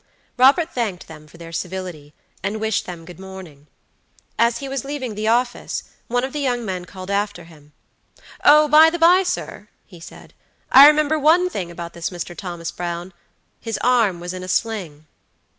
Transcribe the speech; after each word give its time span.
Robert 0.35 0.73
thanked 0.73 1.07
them 1.07 1.27
for 1.27 1.37
their 1.37 1.51
civility, 1.51 2.15
and 2.41 2.59
wished 2.59 2.87
them 2.87 3.05
good 3.05 3.19
morning. 3.19 3.67
As 4.39 4.57
he 4.57 4.67
was 4.67 4.83
leaving 4.83 5.13
the 5.13 5.27
office, 5.27 5.83
one 6.07 6.23
of 6.23 6.33
the 6.33 6.39
young 6.39 6.65
men 6.65 6.85
called 6.85 7.11
after 7.11 7.43
him: 7.43 7.71
"Oh, 8.43 8.67
by 8.67 8.89
the 8.89 8.97
by, 8.97 9.21
sir," 9.21 9.69
he 9.85 9.99
said, 9.99 10.33
"I 10.71 10.87
remember 10.87 11.19
one 11.19 11.51
thing 11.51 11.69
about 11.69 11.93
this 11.93 12.09
Mr. 12.09 12.35
Thomas 12.35 12.71
Brownhis 12.71 13.77
arm 13.81 14.19
was 14.19 14.33
in 14.33 14.41
a 14.41 14.47
sling." 14.47 15.05